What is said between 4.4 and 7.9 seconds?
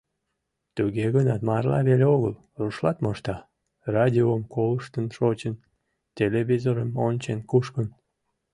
колыштын шочын, телевизорым ончен кушкын.